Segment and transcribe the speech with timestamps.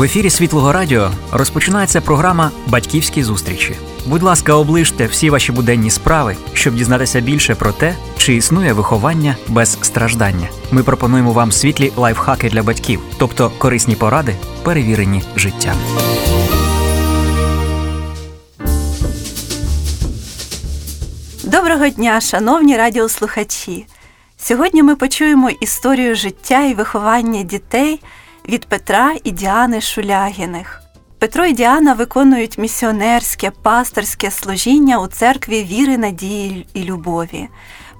[0.00, 3.74] В ефірі Світлого Радіо розпочинається програма Батьківські зустрічі.
[4.06, 9.36] Будь ласка, оближте всі ваші буденні справи, щоб дізнатися більше про те, чи існує виховання
[9.48, 10.48] без страждання.
[10.70, 15.76] Ми пропонуємо вам світлі лайфхаки для батьків, тобто корисні поради, перевірені життям.
[21.44, 23.86] Доброго дня, шановні радіослухачі!
[24.36, 28.00] Сьогодні ми почуємо історію життя і виховання дітей
[28.50, 30.82] від Петра і Діани Шулягіних.
[31.18, 37.48] Петро і Діана виконують місіонерське, пасторське служіння у церкві віри, надії і любові.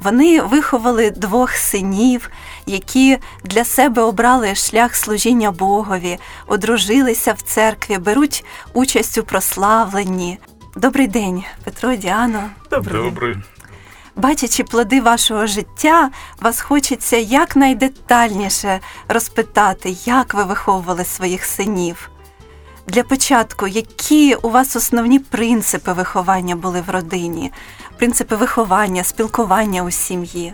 [0.02, 2.30] Вони виховали двох синів,
[2.66, 10.39] які для себе обрали шлях служіння Богові, одружилися в церкві, беруть участь у прославленні.
[10.77, 12.51] Добрий день, Петро, Діано.
[12.70, 13.03] Добрий.
[13.03, 13.37] Добрий
[14.20, 16.09] Бачачи плоди вашого життя,
[16.41, 22.09] вас хочеться якнайдетальніше розпитати, як ви виховували своїх синів.
[22.88, 27.52] Для початку, які у вас основні принципи виховання були в родині,
[27.98, 30.53] принципи виховання, спілкування у сім'ї?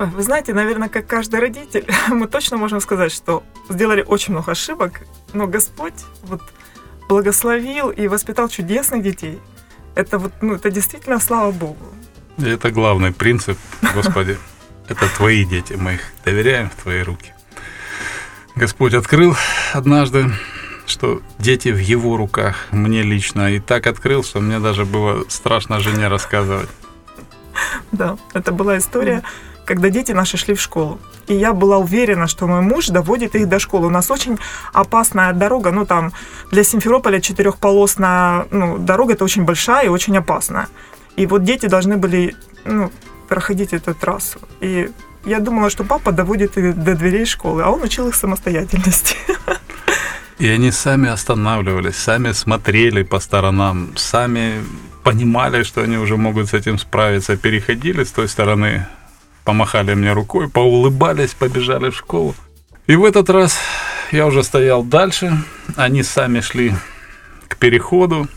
[0.00, 4.52] Ой, Вы знаете, наверное, как каждый родитель, мы точно можем сказать, что сделали очень много
[4.52, 5.00] ошибок,
[5.32, 6.40] но Господь вот
[7.08, 9.40] благословил и воспитал чудесных детей.
[9.96, 11.76] Это вот, ну, это действительно слава Богу.
[12.37, 13.57] Это главный принцип,
[13.93, 14.37] Господи.
[14.87, 17.33] Это твои дети, мы их доверяем в твои руки.
[18.55, 19.35] Господь открыл
[19.73, 20.31] однажды,
[20.85, 25.79] что дети в его руках, мне лично, и так открыл, что мне даже было страшно
[25.79, 26.69] жене рассказывать.
[27.91, 29.23] Да, это была история,
[29.65, 30.99] когда дети наши шли в школу.
[31.27, 33.87] И я была уверена, что мой муж доводит их до школы.
[33.87, 34.37] У нас очень
[34.73, 36.11] опасная дорога, ну там
[36.51, 40.67] для Симферополя четырехполосная ну, дорога, это очень большая и очень опасная.
[41.15, 42.91] И вот дети должны были ну,
[43.27, 44.39] проходить эту трассу.
[44.61, 44.89] И
[45.25, 49.15] я думала, что папа доводит их до дверей школы, а он учил их самостоятельности.
[50.39, 54.63] И они сами останавливались, сами смотрели по сторонам, сами
[55.03, 58.87] понимали, что они уже могут с этим справиться, переходили с той стороны,
[59.43, 62.35] помахали мне рукой, поулыбались, побежали в школу.
[62.87, 63.57] И в этот раз
[64.11, 65.43] я уже стоял дальше,
[65.75, 66.73] они сами шли
[67.47, 68.27] к переходу,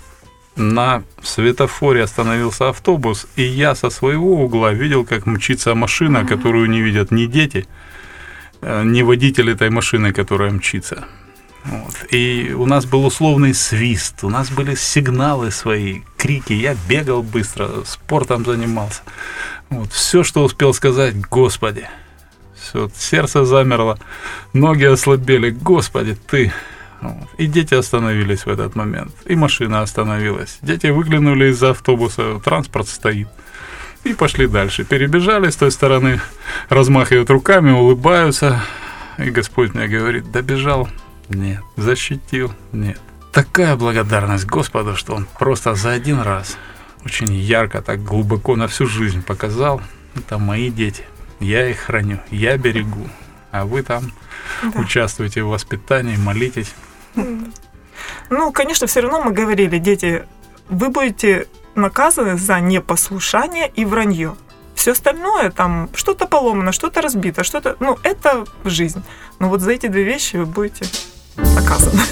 [0.56, 6.80] на светофоре остановился автобус, и я со своего угла видел, как мчится машина, которую не
[6.80, 7.66] видят ни дети,
[8.62, 11.04] э, ни водитель этой машины, которая мчится.
[11.64, 12.12] Вот.
[12.12, 16.52] И у нас был условный свист, у нас были сигналы свои, крики.
[16.52, 19.02] Я бегал быстро, спортом занимался.
[19.68, 19.92] Вот.
[19.92, 21.88] Все, что успел сказать, Господи.
[22.54, 23.98] Все, сердце замерло,
[24.52, 25.50] ноги ослабели.
[25.50, 26.52] Господи, ты.
[27.08, 27.28] Вот.
[27.38, 29.12] И дети остановились в этот момент.
[29.26, 30.58] И машина остановилась.
[30.62, 33.28] Дети выглянули из-за автобуса, транспорт стоит.
[34.04, 34.84] И пошли дальше.
[34.84, 36.20] Перебежали с той стороны,
[36.68, 38.60] размахивают руками, улыбаются.
[39.18, 40.88] И Господь мне говорит, добежал?
[41.28, 41.60] Нет.
[41.76, 42.52] Защитил?
[42.72, 43.00] Нет.
[43.32, 46.56] Такая благодарность Господу, что Он просто за один раз
[47.04, 49.80] очень ярко, так глубоко на всю жизнь показал.
[50.14, 51.04] Это мои дети.
[51.40, 53.08] Я их храню, я берегу.
[53.52, 54.12] А вы там
[54.62, 54.80] Да.
[54.80, 56.74] участвуете в воспитании, молитесь.
[58.30, 60.24] Ну, конечно, все равно мы говорили, дети,
[60.68, 64.34] вы будете наказаны за непослушание и вранье.
[64.74, 67.76] Все остальное, там, что-то поломано, что-то разбито, что-то...
[67.80, 69.02] Ну, это жизнь.
[69.38, 70.86] Но вот за эти две вещи вы будете
[71.36, 72.02] наказаны.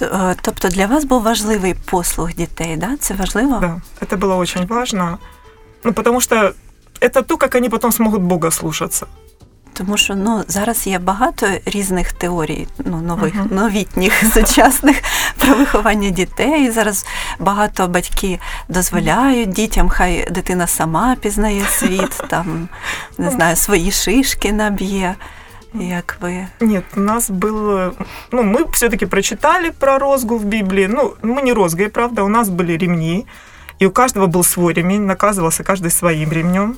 [0.00, 2.96] Е, Тобто для вас був важливий послуг дітей, да?
[2.96, 3.58] Це важливо?
[3.60, 5.18] Да, это было очень важно.
[5.84, 6.54] Ну, потому что
[7.00, 9.06] это то, как они потом смогут Бога слушаться.
[9.81, 13.47] Тому що ну зараз є багато різних теорій, ну нових Мгм.
[13.51, 15.01] новітніх сучасних
[15.37, 16.71] про виховання дітей.
[16.71, 17.05] Зараз
[17.39, 22.69] багато батьки дозволяють дітям, хай дитина сама пізнає світ, там
[23.17, 25.15] не знаю, свої шишки наб'є.
[25.73, 27.93] Як ви Нет, у нас был...
[28.31, 30.87] Ну, мы все-таки прочитали про розгу в Библии.
[30.87, 33.25] Ну, мы не розгой, правда, у нас были ремни,
[33.81, 36.77] и у каждого был свой ремень, наказывался каждый своим ремнем.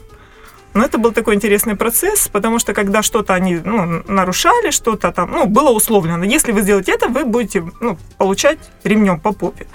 [0.75, 5.31] Но это был такой интересный процесс, потому что когда что-то они ну, нарушали, что-то там,
[5.31, 6.25] ну, было условлено.
[6.25, 9.67] Если вы сделаете это, вы будете ну, получать ремнем по попе.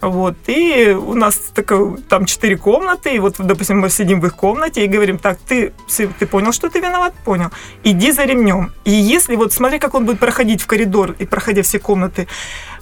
[0.00, 0.36] Вот.
[0.48, 4.84] И у нас такое, там четыре комнаты, и вот, допустим, мы сидим в их комнате
[4.84, 5.72] и говорим, так, ты,
[6.18, 7.14] ты понял, что ты виноват?
[7.24, 7.50] Понял.
[7.84, 8.72] Иди за ремнем.
[8.84, 12.28] И если вот смотри, как он будет проходить в коридор и проходя все комнаты,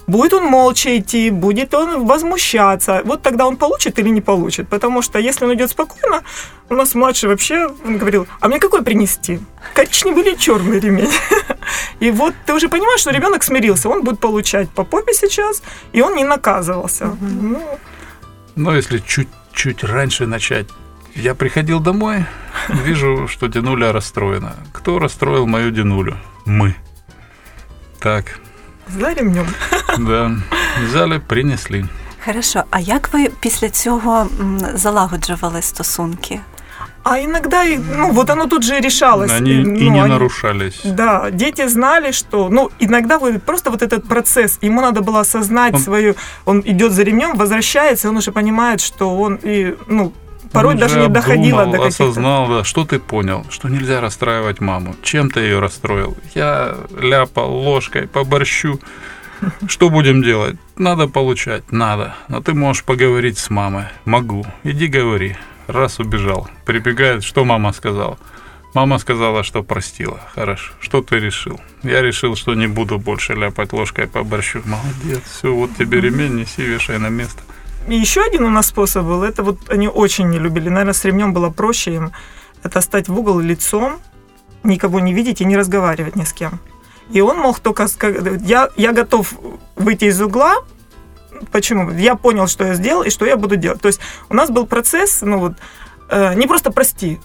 [0.06, 4.68] будет он молча идти, будет он возмущаться, вот тогда он получит или не получит.
[4.68, 6.22] Потому что если он идет спокойно,
[6.68, 9.40] у нас младший вообще он говорил, а мне какой принести?
[9.74, 11.12] Коричневый или черный ремень?
[12.00, 15.62] И вот ты уже понимаешь, что ребенок смирился, он будет получать по попе сейчас,
[15.92, 17.16] и он не наказывался.
[17.20, 17.62] Ну,
[18.56, 20.66] Но если чуть-чуть раньше начать,
[21.14, 22.24] я приходил домой,
[22.68, 24.56] вижу, что Динуля расстроена.
[24.72, 26.16] Кто расстроил мою Динулю?
[26.44, 26.74] Мы.
[28.00, 28.40] Так,
[29.00, 29.46] За ремнем.
[29.98, 30.30] да.
[30.88, 31.84] Взяли, принесли.
[32.24, 34.26] Хорошо, а як ви після цього
[34.74, 36.40] залагоджували стосунки?
[37.04, 39.32] А иногда, и- ну, вот оно тут же и решалось.
[39.32, 40.80] Они и ну, не они- нарушались.
[40.84, 45.74] Да, дети знали, что, ну, иногда вы просто вот этот процесс, ему надо было осознать
[45.74, 50.12] Он- свою, он идет за ремнем, возвращается, и он уже понимает, что он и, ну,
[50.52, 52.04] порой даже же не доходило обдумал, до каких-то.
[52.04, 54.94] осознал, да, что ты понял, что нельзя расстраивать маму.
[55.02, 56.16] Чем ты ее расстроил?
[56.34, 58.78] Я ляпал ложкой по борщу.
[59.66, 60.56] Что будем делать?
[60.76, 62.14] Надо получать, надо.
[62.28, 63.86] Но ты можешь поговорить с мамой.
[64.04, 64.44] Могу.
[64.62, 65.36] Иди говори.
[65.66, 66.48] Раз убежал.
[66.64, 68.18] Прибегает, что мама сказала?
[68.74, 70.20] Мама сказала, что простила.
[70.34, 70.72] Хорошо.
[70.80, 71.60] Что ты решил?
[71.82, 74.62] Я решил, что не буду больше ляпать ложкой по борщу.
[74.64, 75.22] Молодец.
[75.38, 77.42] Все, вот тебе ремень, неси, вешай на место.
[77.88, 81.04] И еще один у нас способ был, это вот они очень не любили, наверное, с
[81.04, 82.12] ремнем было проще им,
[82.62, 84.00] это стать в угол лицом,
[84.62, 86.60] никого не видеть и не разговаривать ни с кем.
[87.10, 89.34] И он мог только сказать, я, я готов
[89.76, 90.54] выйти из угла,
[91.50, 91.90] почему?
[91.90, 93.80] Я понял, что я сделал и что я буду делать.
[93.80, 95.52] То есть у нас был процесс, ну вот,
[96.08, 97.20] э, не просто прости,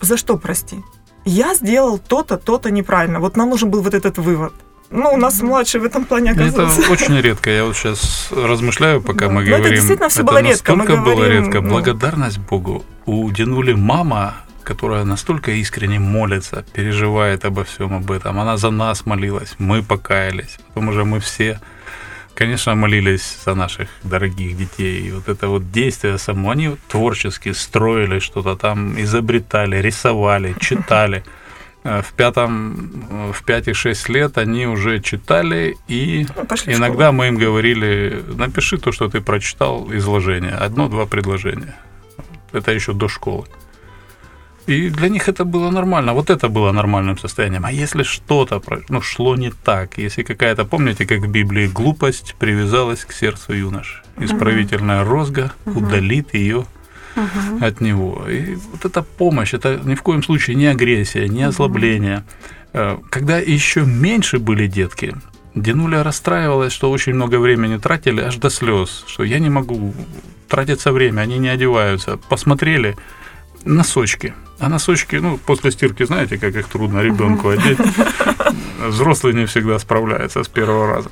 [0.00, 0.82] за что прости?
[1.24, 3.20] Я сделал то-то, то-то неправильно.
[3.20, 4.54] Вот нам нужен был вот этот вывод.
[4.90, 6.80] Ну, у нас младший в этом плане оказался.
[6.80, 7.50] Это очень редко.
[7.50, 9.32] Я вот сейчас размышляю, пока Да.
[9.32, 9.74] мы Но это говорим.
[9.76, 10.72] действительно всё было редко.
[10.72, 11.60] Мы настолько было редко.
[11.60, 11.68] ну.
[11.70, 12.84] Благодарность Богу.
[13.06, 18.38] У Динули мама, которая настолько искренне молится, переживает обо всем об этом.
[18.40, 20.58] Она за нас молилась, мы покаялись.
[20.68, 21.60] Потом уже мы все,
[22.34, 25.08] конечно, молились за наших дорогих детей.
[25.08, 31.22] И вот это вот действие само, они творчески строили что-то там, изобретали, рисовали, читали.
[31.88, 32.76] Э, В пятом,
[33.10, 38.92] э, в 5-6 лет они уже читали и пошли Иногда мы им говорили, напиши то,
[38.92, 41.74] что ты прочитал, изложение, одно-два предложения.
[42.52, 43.46] Это еще до школы.
[44.68, 46.12] И для них это было нормально.
[46.12, 47.64] Вот это было нормальным состоянием.
[47.64, 53.04] А если что-то ну, шло не так, если какая-то, помните, как в Библии, глупость привязалась
[53.04, 56.66] к сердцу юноши, исправительная розга удалит ее
[57.60, 58.24] от него.
[58.28, 62.24] И вот эта помощь, это ни в коем случае не агрессия, не озлобление.
[62.72, 65.14] Э, Когда еще меньше были детки,
[65.54, 69.92] Динуля расстраивалась, что очень много времени тратили, аж до слез, что я не могу,
[70.48, 72.18] тратится время, они не одеваются.
[72.28, 72.96] Посмотрели,
[73.64, 74.34] носочки.
[74.60, 77.78] А носочки, ну, после стирки, знаете, как их трудно ребенку одеть.
[78.86, 81.10] Взрослый не всегда справляется с первого раза.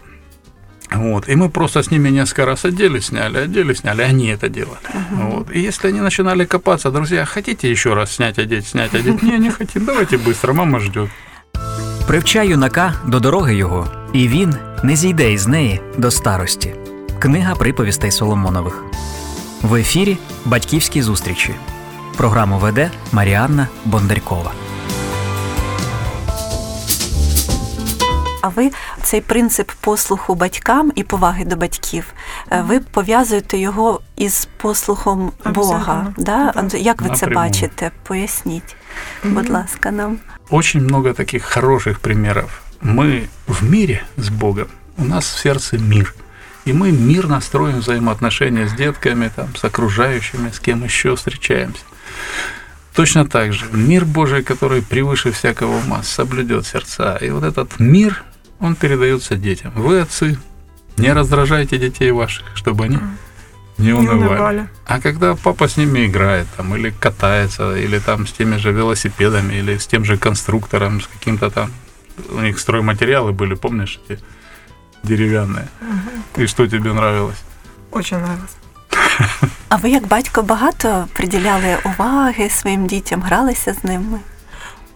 [0.91, 1.29] Вот.
[1.29, 4.77] И мы просто с ними несколько раз одели, сняли, одели, сняли, они это делали.
[5.11, 5.47] Вот.
[5.55, 9.23] И если они начинали копаться, друзья, хотите еще раз снять, одеть, снять, одеть?
[9.23, 11.09] Не, не хотим, давайте быстро, мама ждет.
[12.07, 16.75] Привчай юнака до дороги його, і він не зійде із неї до старості.
[17.19, 18.83] Книга приповістей Соломонових.
[19.61, 21.53] В ефірі Батьківські зустрічі.
[22.17, 24.51] Програму веде Маріанна Бондарькова.
[28.45, 28.71] А ви
[29.03, 32.13] цей принцип послуху батькам і поваги до батьків,
[32.51, 35.49] е, ви пов'язуєте його із послухом Бога.
[35.51, 36.13] Обов'язково.
[36.17, 36.45] Да?
[36.51, 36.57] Так.
[36.57, 37.35] Ан- Як ви це Напряму.
[37.47, 37.91] бачите?
[38.03, 38.75] Поясніть,
[39.23, 40.17] будь ласка, нам.
[40.49, 42.49] Очень много таких хороших примеров.
[42.83, 46.13] Мы в мире с Богом, у нас в сердце мир.
[46.67, 51.83] И мы мирно строим взаимоотношения с детками, там, с окружающими, с кем еще встречаемся.
[52.93, 57.17] Точно так же мир Божий, который превыше всякого ума, соблюдет сердца.
[57.21, 58.23] И вот этот мир,
[58.59, 59.71] он передается детям.
[59.75, 60.37] Вы, отцы,
[60.97, 62.99] не раздражайте детей ваших, чтобы они
[63.77, 64.29] не Не унывали.
[64.29, 64.67] унывали.
[64.85, 69.55] А когда папа с ними играет, там, или катается, или там с теми же велосипедами,
[69.55, 71.71] или с тем же конструктором, с каким-то там,
[72.29, 74.19] у них стройматериалы были, помнишь, эти
[75.03, 75.67] деревянные.
[76.37, 77.41] И что тебе нравилось?
[77.91, 78.55] Очень нравилось.
[79.69, 84.19] А ви, як батько, багато приділяли уваги своїм дітям, гралися з ними?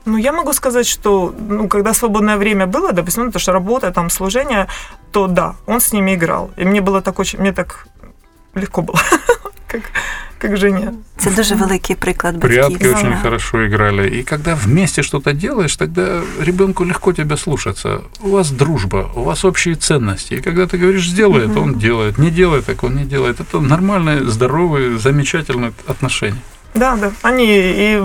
[0.07, 3.91] Ну, я могу сказать, что, ну, когда свободное время было, допустим, ну, то, что работа,
[3.91, 4.67] там, служение,
[5.13, 6.51] то да, он с ними играл.
[6.57, 7.87] И мне было так очень, мне так
[8.55, 8.99] легко было,
[9.67, 9.83] как,
[10.39, 10.93] как жене.
[11.19, 13.01] Це дуже великий приклад Прятки батьківства.
[13.01, 14.09] очень хорошо играли.
[14.09, 18.01] И когда вместе что-то делаешь, тогда ребенку легко тебя слушаться.
[18.21, 20.35] У вас дружба, у вас общие ценности.
[20.35, 22.19] И когда ты говоришь, сделай это, он делает.
[22.19, 23.41] Не делай так, он не делает.
[23.41, 26.41] Это нормальные, здоровые, замечательные отношения.
[26.75, 27.13] Да, да.
[27.23, 28.03] Они и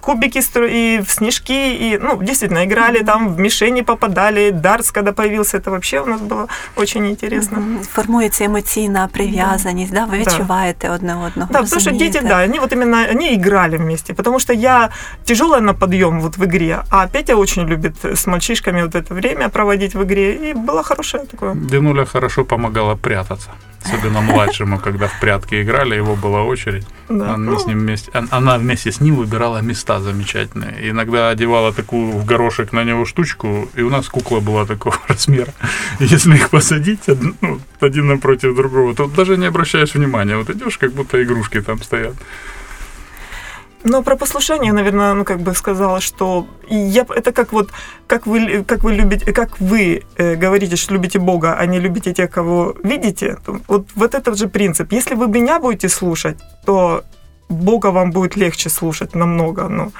[0.00, 5.12] кубики, стро- и в снежки, и, ну, действительно, играли там, в мишени попадали, дартс, когда
[5.12, 6.46] появился, это вообще у нас было
[6.76, 7.58] очень интересно.
[7.58, 7.78] Мгм.
[7.92, 10.04] Формується емоційна прив'язаність, да?
[10.04, 10.30] ви Да.
[10.30, 11.48] відчуваєте одне одного.
[11.52, 12.28] Да, потому что дети, розумієте?
[12.28, 14.88] да, они вот именно, они играли вместе, потому что я
[15.24, 19.48] тяжелая на подъем вот в игре, а Петя очень любит с мальчишками вот это время
[19.48, 21.54] проводить в игре, и было хорошее такое.
[21.54, 23.48] Динуля хорошо помогала прятаться.
[23.86, 26.86] Особенно младшему, когда в прятки играли, его была очередь.
[27.08, 27.24] Да.
[27.34, 30.79] Он- мы Ну, с ним вместе, он- она вместе с ним выбирала места замечательные.
[30.81, 34.95] И Иногда одевала такую в горошек на него штучку, и у нас кукла была такого
[35.07, 35.53] размера.
[35.99, 37.07] Если их посадить
[37.41, 40.37] ну, один напротив другого, то даже не обращаешь внимания.
[40.37, 42.15] Вот идешь, как будто игрушки там стоят.
[43.83, 47.69] Но про послушание, наверное, ну как бы сказала, что я, это как вот,
[48.07, 52.13] как вы, как вы любите, как вы э, говорите, что любите Бога, а не любите
[52.13, 53.37] тех, кого видите.
[53.45, 54.91] то вот, вот этот же принцип.
[54.91, 57.03] Если вы меня будете слушать, то
[57.48, 59.68] Бога вам будет легче слушать намного.
[59.68, 59.92] Ну,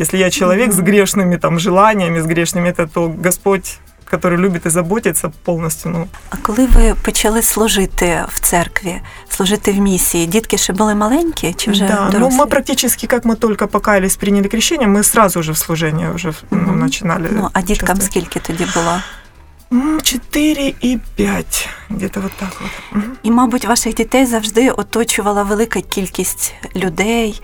[0.00, 3.78] если я человек с грешными там желаниями, с грешными, это то Господь,
[4.12, 9.78] который любит и заботится полностью, ну, А коли ви почали служити в церкві, служити в
[9.78, 12.38] місії, дітки ще були маленькі чи вже да, ну дорослі?
[12.38, 16.58] мы практически, как мы только покаялись, приняли крещение, мы сразу же в служение уже ну,
[16.58, 16.78] Мгм.
[16.78, 17.28] начинали.
[17.32, 18.02] Ну, а діткам участвовать.
[18.30, 18.92] скільки тоді було?
[19.73, 23.03] М, Четыре и пять, где-то вот так вот.
[23.23, 27.41] І, мабуть, ваших дітей завжди оточувала велика кількість людей.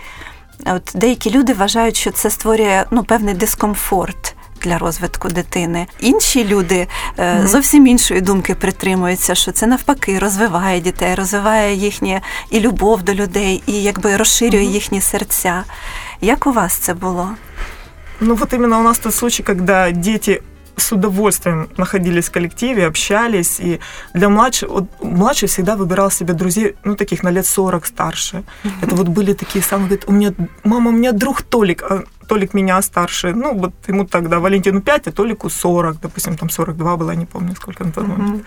[0.65, 5.87] От деякі люди вважають, що це створює ну, певний дискомфорт для розвитку дитини.
[5.99, 7.47] Інші люди Мгм.
[7.47, 13.63] зовсім іншої думки притримуються, що це навпаки розвиває дітей, розвиває їхнє і любов до людей,
[13.67, 14.71] і якби розширює Мгм.
[14.73, 15.63] їхні серця.
[16.21, 17.29] Як у вас це було?
[18.21, 20.41] Ну вот именно у нас тот случай, когда дети
[20.79, 23.79] с удовольствием находились в коллективе, общались, и
[24.13, 28.43] для младшего, вот младший всегда выбирал себе друзей, ну, таких на лет 40 старше.
[28.81, 30.33] Это вот были такие самые, говорит, у меня,
[30.63, 35.07] мама, у меня друг Толик, а Толик меня старше, ну, вот ему тогда Валентину 5,
[35.07, 38.45] а Толику 40, допустим, там 42 было, я не помню, сколько на тот момент.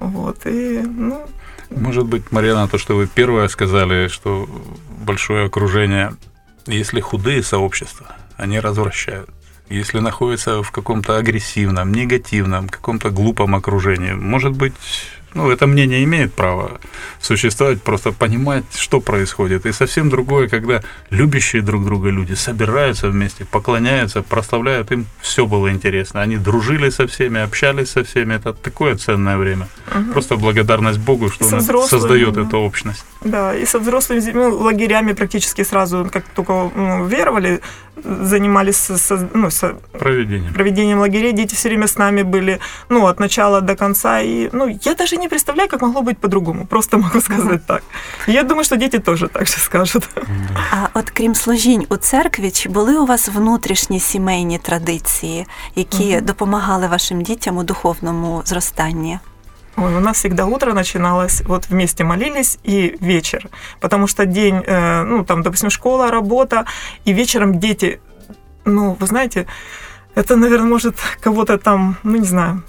[0.00, 1.26] Вот, и, ну,
[1.70, 4.48] Может быть, Марьяна, то, что вы первое сказали, что
[5.06, 6.12] большое окружение,
[6.66, 9.30] если худые сообщества, они развращают.
[9.68, 14.74] Если находятся в каком-то агрессивном, негативном, каком-то глупом окружении, может быть,
[15.34, 16.80] ну, это мнение имеет право
[17.20, 19.66] существовать, просто понимать, что происходит.
[19.66, 25.70] И совсем другое, когда любящие друг друга люди собираются вместе, поклоняются, прославляют, им все было
[25.70, 26.20] интересно.
[26.22, 28.34] Они дружили со всеми, общались со всеми.
[28.34, 29.68] Это такое ценное время.
[29.94, 30.12] мгм.
[30.12, 32.42] Просто благодарность Богу, что Он создает да.
[32.42, 33.04] эту общность.
[33.24, 37.60] Да, и со взрослыми ну, лагерями практически сразу, как только ну, веровали,
[38.04, 40.52] занимались со- со- ну, со Проведением.
[40.54, 42.58] проведением лагерей, дети все время с нами были,
[42.88, 44.20] ну, от начала до конца.
[44.20, 46.65] И, ну, я даже не представляю, как могло быть по-другому.
[46.65, 47.83] Просто могу сказать так.
[48.27, 50.09] И я думаю, что дети тоже так же скажут.
[50.71, 56.25] А от крім служінь у церкві, чи були у вас внутрішні сімейні традиції, які Мгм.
[56.25, 59.19] допомагали вашим дітям у духовному зростанні?
[59.79, 63.47] Ой, у нас всегда утро начиналось, вот вместе молились и вечер.
[63.79, 66.65] Потому что день, э, ну, там, допустим, школа, работа,
[67.07, 67.99] и вечером дети,
[68.65, 69.45] ну, вы знаете,
[70.15, 72.61] это, наверное, может кого-то там, ну, не знаю,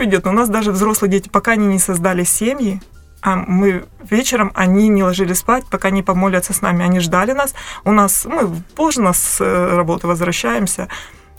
[0.00, 2.80] ведет, но у нас даже взрослые дети, пока они не создали семьи,
[3.20, 6.84] а мы вечером, они не ложились спать, пока не помолятся с нами.
[6.84, 7.54] Они ждали нас.
[7.84, 10.88] У нас, мы поздно с э, работы возвращаемся,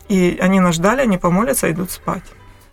[0.08, 2.24] и они нас ждали, они помолятся, идут спать.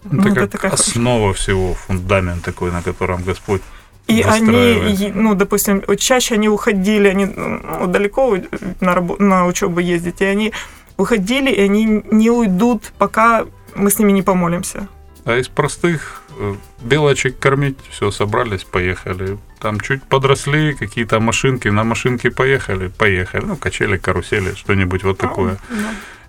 [0.04, 3.62] Это Ну, это как такая хорошая основа всего, фундамент такой, на котором Господь
[4.06, 8.36] И они, ну, допустим, чаще они уходили, они ну, далеко
[8.80, 10.52] на, рабо- на учебу ездить, и они
[10.96, 14.88] уходили, и они не уйдут, пока мы с ними не помолимся.
[15.30, 19.38] А из простых э, белочек кормить, все, собрались, поехали.
[19.60, 23.44] Там чуть подросли, какие-то машинки, на машинке поехали, поехали.
[23.44, 25.58] Ну, качели, карусели, что-нибудь вот такое.
[25.70, 25.76] Да.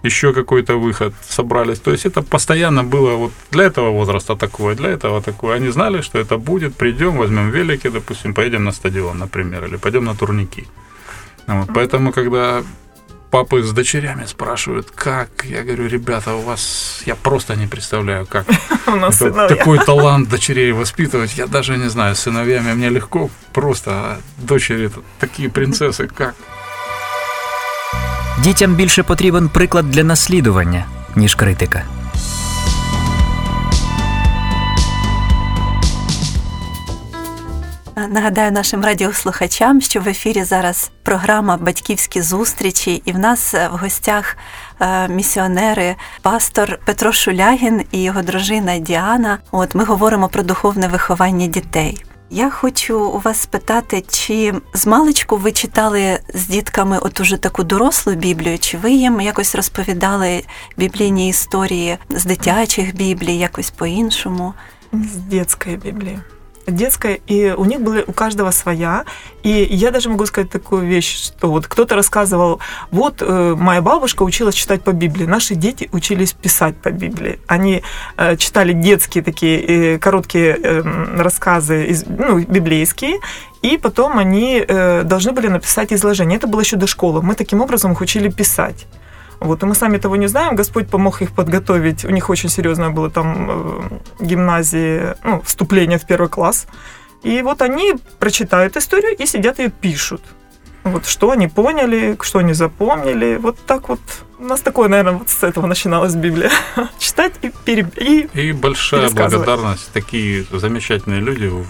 [0.03, 1.79] Еще какой-то выход, собрались.
[1.79, 5.55] То есть это постоянно было вот для этого возраста такое, для этого такое.
[5.55, 10.05] Они знали, что это будет, придем, возьмем велики, допустим, поедем на стадион, например, или пойдем
[10.05, 10.67] на турники.
[11.48, 12.63] Вот, Поэтому, когда
[13.30, 18.46] папы с дочерями спрашивают, как, я говорю, ребята, у вас, я просто не представляю, как
[18.86, 19.56] У нас это сыновья.
[19.56, 24.86] такой талант дочерей воспитывать, я даже не знаю, с сыновьями мне легко, просто а дочери
[24.86, 26.34] это такие принцессы, как?
[28.42, 30.84] Дітям більше потрібен приклад для наслідування,
[31.16, 31.82] ніж критика.
[38.10, 43.77] Нагадаю нашим радіослухачам, що в ефірі зараз програма Батьківські зустрічі, і в нас е, в
[43.77, 44.38] гостях
[44.79, 49.38] е, місіонери, пастор Петро Шулягін і його дружина Діана.
[49.51, 52.05] От ми говоримо про духовне виховання дітей.
[52.29, 57.63] Я хочу у вас спитати, чи з маличку ви читали з дітками от уже таку
[57.63, 60.43] дорослу Біблію, чи ви їм якось розповідали
[60.77, 64.53] біблійні історії з дитячих біблій, якось по-іншому?
[64.93, 66.20] С детской Библии.
[66.71, 69.05] Детская, и у них были у каждого своя.
[69.43, 72.59] И я даже могу сказать такую вещь, что вот кто-то рассказывал,
[72.91, 77.39] вот э, моя бабушка училась читать по Библии, наши дети учились писать по Библии.
[77.47, 77.81] Они
[78.17, 80.81] э, читали детские такие э, короткие э,
[81.17, 83.19] рассказы, из, ну, библейские,
[83.61, 86.37] и потом они э, должны были написать изложение.
[86.37, 87.21] Это было еще до школы.
[87.21, 88.87] Мы таким образом их учили писать.
[89.41, 92.05] Вот, и мы сами того не знаем, Господь помог их подготовить.
[92.05, 96.67] У них очень серьезное было там э, гимназии, ну, вступление в первый класс.
[97.24, 100.21] И вот они прочитают историю и сидят и пишут.
[100.83, 103.38] Вот что они поняли, что они запомнили.
[103.41, 104.00] Вот так вот.
[104.38, 106.51] У нас такое, наверное, вот с этого начиналась Библия.
[107.00, 107.88] Читать и, пере...
[107.98, 109.91] и И большая благодарность.
[109.91, 111.65] Такие замечательные люди в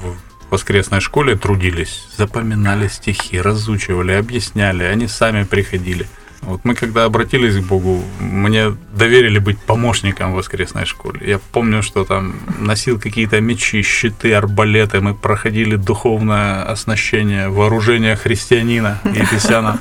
[0.50, 6.06] воскресной школе трудились, запоминали стихи, разучивали, объясняли, они сами приходили.
[6.42, 11.20] Вот мы когда обратились к Богу, мне доверили быть помощником в воскресной школе.
[11.30, 15.02] Я помню, что там носил какие-то мечи, щиты, арбалеты.
[15.02, 19.80] Мы проходили духовное оснащение, вооружение христианина Ефесяна.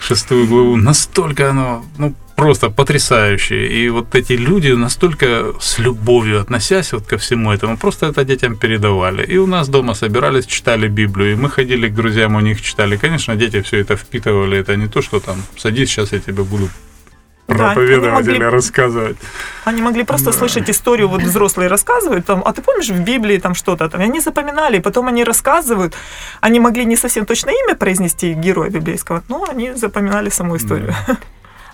[0.00, 0.76] Шестую главу.
[0.76, 3.66] Настолько оно, ну, просто потрясающие.
[3.66, 8.56] И вот эти люди настолько с любовью относясь вот ко всему этому, просто это детям
[8.56, 9.24] передавали.
[9.34, 12.96] И у нас дома собирались, читали Библию, и мы ходили к друзьям, у них читали.
[12.96, 14.56] Конечно, дети все это впитывали.
[14.56, 16.68] Это не то, что там садись, сейчас я тебе буду
[17.46, 19.16] проповедовать да, или рассказывать.
[19.64, 20.38] Они могли просто да.
[20.38, 24.04] слышать историю, вот взрослые рассказывают, там, а ты помнишь в Библии там что-то там, и
[24.04, 25.94] они запоминали, потом они рассказывают.
[26.40, 30.94] Они могли не совсем точно имя произнести героя библейского, но они запоминали саму историю.
[31.06, 31.16] Да.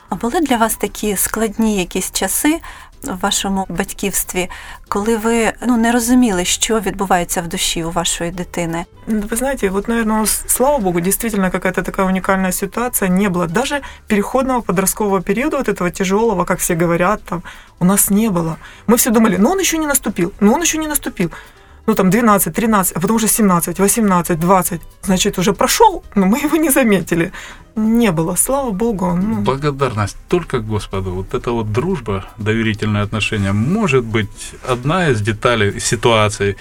[0.09, 2.59] А були для вас такі складні якісь часи
[3.03, 4.49] в вашому батьківстві,
[4.87, 8.85] коли ви ну не розуміли, що відбувається в душі у вашої дитини?
[9.07, 13.47] Вы знаете, вот, наверное, слава богу, действительно какая-то такая уникальная ситуация не было.
[13.47, 17.43] Даже переходного подросткового периода, вот этого тяжелого, как все говорят, там,
[17.79, 18.57] у нас не было.
[18.87, 21.31] Мы все думали, ну он еще не наступил, ну он еще не наступил
[21.86, 26.38] ну там 12, 13, а потом уже 17, 18, 20, значит, уже прошел, но мы
[26.38, 27.32] его не заметили.
[27.76, 29.18] Не было, слава богу.
[29.22, 29.40] Ну.
[29.40, 31.10] Благодарность только Господу.
[31.10, 36.56] Вот эта вот дружба, доверительное отношение, может быть одна из деталей ситуации,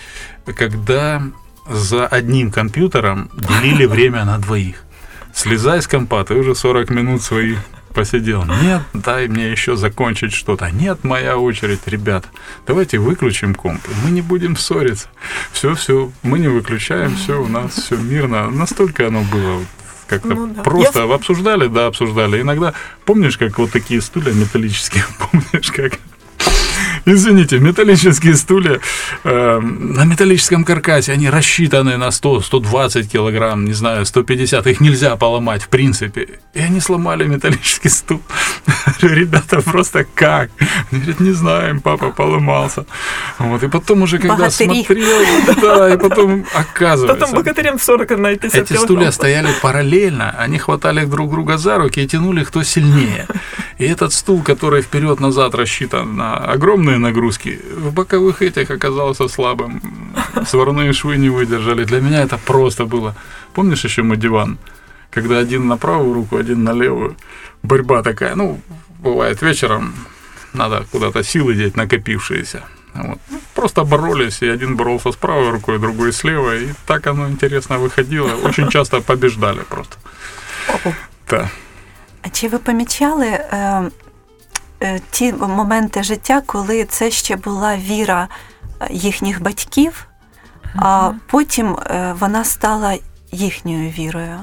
[0.58, 1.22] когда
[1.70, 4.84] за одним компьютером делили время на двоих.
[5.34, 7.60] Слезай с компа, ты уже 40 минут своих
[7.94, 8.44] посидел.
[8.62, 10.70] Нет, дай мне еще закончить что-то.
[10.72, 12.26] Нет, моя очередь, ребят.
[12.68, 13.82] Давайте выключим комп.
[14.04, 15.08] Мы не будем ссориться.
[15.52, 18.50] Все, все, мы не выключаем, все, у нас все мирно.
[18.50, 19.64] Настолько оно было
[20.08, 20.62] как-то ну, да.
[20.62, 21.14] просто Я...
[21.14, 22.42] обсуждали, да, обсуждали.
[22.42, 22.74] Иногда,
[23.06, 25.94] помнишь, как вот такие стулья металлические, помнишь, как
[27.06, 28.80] Извините, металлические стулья
[29.24, 35.64] э, на металлическом каркасе, они рассчитаны на 100-120 килограмм, не знаю, 150, их нельзя поломать
[35.64, 36.40] в принципе.
[36.54, 38.22] И они сломали металлический стул.
[39.16, 40.50] Ребята, просто как?
[40.92, 42.86] Они говорят, не знаем, папа поломался.
[43.40, 44.84] Вот, и потом уже когда Богатыри.
[44.84, 47.20] смотрел, да, и потом оказывается.
[47.20, 52.02] Потом богатырем 40 на 50 Эти стулья стояли параллельно, они хватали друг друга за руки
[52.02, 53.28] и тянули кто сильнее.
[53.78, 59.82] И этот стул, который вперед-назад рассчитан на огромные нагрузки, в боковых этих оказался слабым.
[60.48, 61.84] Сварные швы не выдержали.
[61.84, 63.16] Для меня это просто было.
[63.54, 64.58] Помнишь еще мой диван?
[65.12, 67.16] Когда один на правую руку, один на левую.
[67.62, 68.36] Борьба такая.
[68.36, 68.60] Ну,
[69.03, 69.95] бывает вечером
[70.53, 72.63] надо куда-то силы деть накопившиеся.
[72.95, 73.19] Вот.
[73.55, 77.79] Просто боролись, и один боролся с правой рукой, другой с левой, и так оно интересно
[77.79, 78.35] выходило.
[78.45, 79.97] Очень часто побеждали просто.
[81.31, 81.51] Да.
[82.23, 83.83] А чи ви помічали е,
[84.81, 88.29] е, ті моменти життя, коли це ще була віра
[88.91, 90.07] їхніх батьків,
[90.77, 92.99] а потім е, вона стала
[93.33, 94.39] їхньою вірою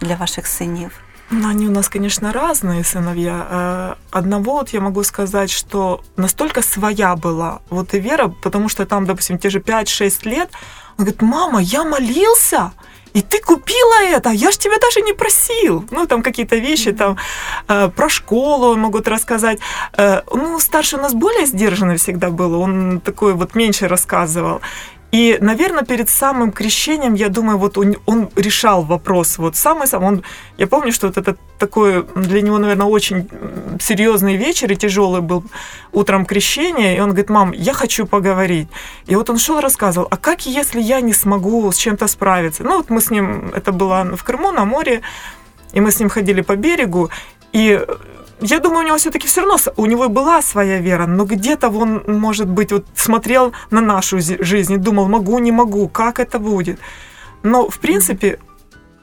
[0.00, 0.90] для ваших синів?
[1.29, 3.47] Ну, они у нас, конечно, разные сыновья.
[3.49, 8.85] Э, одного вот я могу сказать, что настолько своя была вот и вера, потому что
[8.85, 10.49] там, допустим, те же 5-6 лет,
[10.97, 12.71] он говорит, мама, я молился,
[13.13, 15.85] и ты купила это, я ж тебя даже не просил.
[15.91, 17.17] Ну, там какие-то вещи, там,
[17.67, 19.59] э, про школу могут рассказать.
[19.97, 24.61] Э, ну, старший у нас более сдержанный всегда был, он такой вот меньше рассказывал.
[25.17, 29.39] И, наверное, перед самым крещением, я думаю, вот он, он решал вопрос.
[29.39, 30.07] Вот самый самый.
[30.07, 30.23] Он,
[30.59, 33.27] я помню, что вот это такой для него, наверное, очень
[33.79, 35.43] серьезный вечер и тяжелый был
[35.91, 36.95] утром крещения.
[36.95, 38.67] И он говорит, мам, я хочу поговорить.
[39.07, 42.63] И вот он шел рассказывал, а как если я не смогу с чем-то справиться?
[42.63, 45.01] Ну вот мы с ним, это было в Крыму на море,
[45.73, 47.09] и мы с ним ходили по берегу,
[47.53, 47.83] и
[48.40, 52.02] я думаю, у него все-таки все равно у него была своя вера, но где-то он,
[52.06, 56.78] может быть, вот смотрел на нашу жизнь и думал, могу, не могу, как это будет.
[57.42, 58.38] Но, в принципе,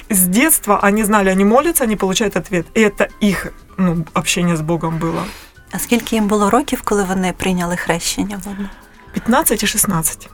[0.09, 2.65] с детства они знали, они молятся, они получают ответ.
[2.73, 5.23] И это их ну, общение с Богом было.
[5.71, 8.41] А скільки їм було років, коли вони прийняли хрещення?
[9.13, 10.29] 15 і 16.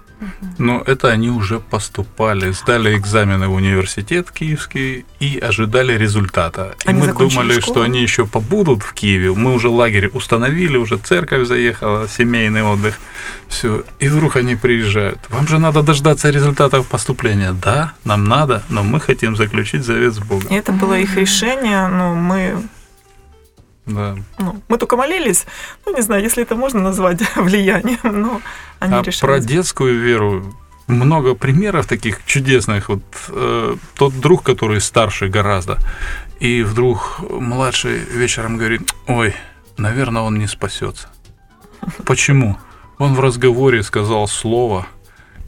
[0.58, 6.74] Но это они уже поступали, сдали экзамены в университет киевский и ожидали результата.
[6.84, 7.74] И Они мы закончили думали, школу?
[7.74, 9.32] что они еще побудут в Киеве.
[9.32, 12.98] Мы уже лагерь установили, уже церковь заехала, семейный отдых.
[13.48, 13.84] Все.
[13.98, 15.18] И вдруг они приезжают.
[15.30, 17.52] Вам же надо дождаться результатов поступления.
[17.52, 20.46] Да, нам надо, но мы хотим заключить завет с Богом.
[20.50, 22.62] И это было их решение, ну, мы
[23.86, 24.16] Да.
[24.38, 25.46] Ну, мы только молились,
[25.86, 28.40] ну, не знаю, если это можно назвать влиянием, но
[28.78, 29.20] они а решили.
[29.20, 30.54] про детскую веру
[30.86, 32.88] много примеров таких чудесных.
[32.88, 35.78] Вот э, тот друг, который старше гораздо,
[36.40, 39.34] и вдруг младший вечером говорит, ой,
[39.76, 41.08] наверное, он не спасется.
[42.04, 42.56] Почему?
[42.98, 44.86] Он в разговоре сказал слово,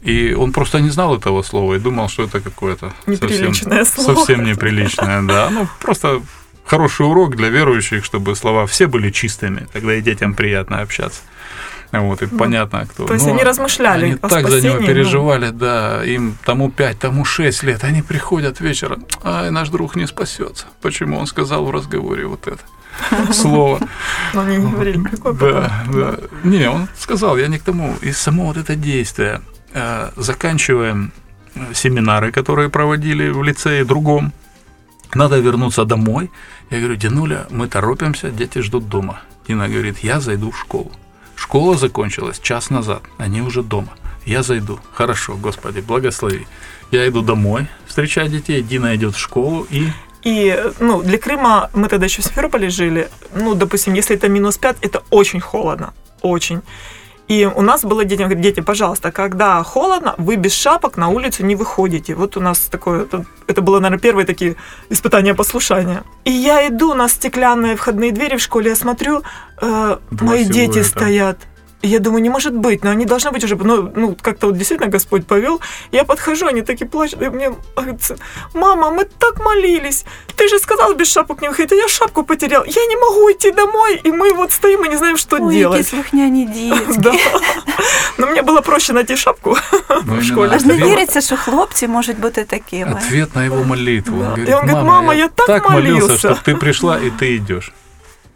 [0.01, 4.15] и он просто не знал этого слова и думал, что это какое-то совсем, слово.
[4.15, 5.49] совсем неприличное, да.
[5.49, 6.21] Ну, просто
[6.65, 11.21] хороший урок для верующих, чтобы слова все были чистыми, тогда и детям приятно общаться.
[11.91, 13.03] Вот, и понятно, кто.
[13.03, 14.87] Ну, То есть Но они размышляли Они о так за него спасении, ну.
[14.87, 17.83] переживали, да, им тому 5, тому 6 лет.
[17.83, 20.65] Они приходят вечером, ай, наш друг не спасется.
[20.81, 23.79] Почему он сказал в разговоре вот это слово?
[24.33, 25.37] Но не какой потом.
[25.37, 26.15] Да, да.
[26.43, 27.95] Не, он сказал, я не к тому.
[28.01, 29.41] И само вот это действие.
[29.73, 31.11] Э, Заканчиваем
[31.53, 34.33] э, семинары, которые проводили в лицее другом.
[35.15, 36.31] Надо вернуться домой.
[36.69, 39.21] Я говорю, Динуля, мы торопимся, дети ждут дома.
[39.47, 40.91] Дина говорит, я зайду в школу.
[41.35, 43.93] Школа закончилась час назад, они уже дома.
[44.25, 44.79] Я зайду.
[44.93, 46.47] Хорошо, Господи, благослови.
[46.91, 49.87] Я иду домой, встречать детей, Дина идет в школу и
[50.23, 53.09] И, ну, для Крыма мы тогда еще в Симферополе жили.
[53.35, 55.93] Ну, допустим, если это минус 5, это очень холодно.
[56.21, 56.61] Очень.
[57.27, 61.45] И у нас было детям, говорит, дети, пожалуйста, когда холодно, вы без шапок на улицу
[61.45, 62.15] не выходите.
[62.15, 64.55] Вот у нас такое, это, это было, наверное, первые такие
[64.89, 66.03] испытания послушания.
[66.25, 69.23] И я иду, у нас стеклянные входные двери в школе, я смотрю,
[69.61, 70.89] э, Два мои дети силуэта.
[70.89, 71.37] стоят.
[71.84, 74.56] И я думаю, не может быть, но они должны быть уже, ну, ну как-то вот
[74.56, 75.60] действительно Господь повел.
[75.92, 78.12] Я подхожу, они такие плачут, и мне говорят,
[78.54, 80.04] мама, мы так молились,
[80.36, 83.52] ты же сказал без шапок не выходить, а я шапку потерял, я не могу идти
[83.52, 85.78] домой, и мы вот стоим и не знаем, что Ой, делать.
[85.78, 86.98] які слухняні дітки.
[86.98, 87.12] Да.
[88.18, 89.56] Но мне было проще найти шапку
[90.04, 90.50] Ну, в школе.
[90.54, 92.92] Аж не Ответ- віриться, що хлопці можуть бути такими.
[92.92, 94.18] Ответ на его молитву.
[94.18, 96.28] Он говорит, И он говорит, мама, «Мама, я так молился, молился».
[96.28, 97.72] чтобы ты пришла и ты идешь.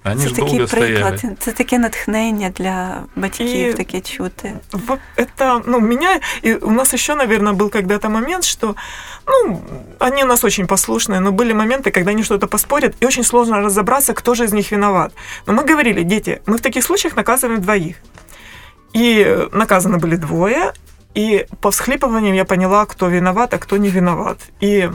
[0.04, 1.38] Они Це ж такий долго приклад, стояли.
[1.40, 4.54] це таке натхнення для батьків, І- таке чути.
[4.72, 8.76] Вот Это, ну, меня, и у нас еще, наверное, был когда-то момент, что,
[9.28, 9.62] ну,
[10.00, 13.62] они у нас очень послушные, но были моменты, когда они что-то поспорят, и очень сложно
[13.62, 15.12] разобраться, кто же из них виноват.
[15.48, 17.96] Но мы говорили, дети, мы в таких случаях наказываем двоих.
[18.96, 20.74] И наказаны были двое,
[21.18, 24.38] и по всхлипываниям я поняла, кто виноват, а кто не виноват.
[24.64, 24.90] И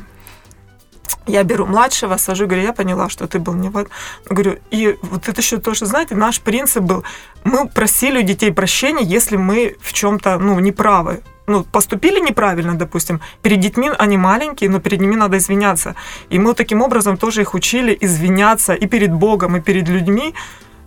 [1.26, 3.88] я беру младшего, сажу, говорю, я поняла, что ты был не вот.
[4.28, 7.04] Говорю, и вот это еще тоже, знаете, наш принцип был,
[7.44, 11.22] мы просили у детей прощения, если мы в чем-то, ну, неправы.
[11.46, 15.94] Ну, поступили неправильно, допустим, перед детьми они маленькие, но перед ними надо извиняться.
[16.30, 20.34] И мы таким образом тоже их учили извиняться и перед Богом, и перед людьми.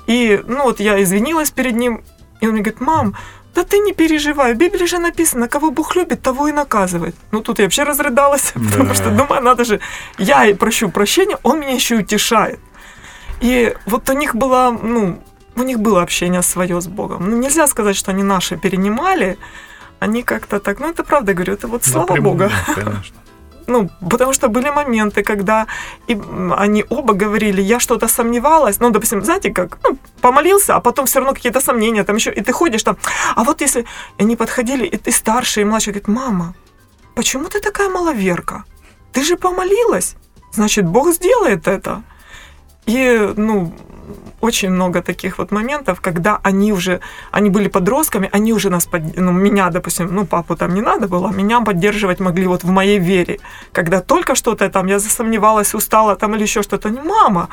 [0.08, 2.04] И, ну, вот я извинилась перед ним,
[2.40, 3.16] и он мне говорит, мам,
[3.56, 7.16] да ты не переживай, в Библии же написано, кого Бог любит, того и наказывает.
[7.32, 8.94] Ну, тут я вообще разрыдалась, потому Да.
[8.94, 9.80] что думаю, надо же,
[10.18, 12.60] я и прощу прощения, он меня еще и утешает.
[13.42, 15.22] И вот у них было, ну,
[15.56, 17.30] у них было общение свое с Богом.
[17.30, 19.38] Ну, нельзя сказать, что они наши перенимали,
[20.00, 22.52] они как-то так, ну, это правда, говорю, это вот слава Напрямую, Богу.
[22.76, 23.16] конечно.
[23.68, 25.68] Ну, потому что были моменты, когда
[26.08, 26.18] и
[26.58, 28.80] они оба говорили, я что-то сомневалась.
[28.80, 32.42] Ну, допустим, знаете, как, ну, помолился, а потом все равно какие-то сомнения, там еще, и
[32.42, 32.98] ты ходишь там.
[33.36, 33.86] А вот если
[34.20, 36.54] они подходили, и ты старший, и младший, говорит, мама,
[37.16, 38.64] почему ты такая маловерка?
[39.12, 40.16] Ты же помолилась,
[40.52, 42.04] значит, Бог сделает это.
[42.86, 43.74] И, ну,
[44.42, 47.00] очень много таких вот моментов, когда они уже,
[47.32, 51.08] они были подростками, они уже нас, под- ну, меня, допустим, ну, папу там не надо
[51.08, 53.40] было, а меня поддерживать могли вот в моей вере.
[53.72, 57.48] Когда только что-то там, я засомневалась, устала там или еще что-то, не мама.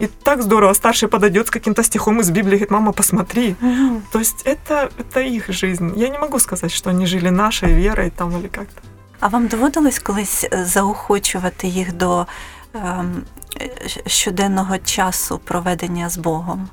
[0.00, 3.56] И так здорово, старший подойдет с каким-то стихом из Библии, говорит, мама, посмотри.
[3.60, 4.02] Мгм.
[4.12, 5.92] То есть это, это их жизнь.
[5.96, 8.80] Я не могу сказать, что они жили нашей верой там или как-то.
[9.20, 12.26] А вам доводилось колись е, заохочувати їх до
[14.06, 16.68] щоденного часу проведення з Богом?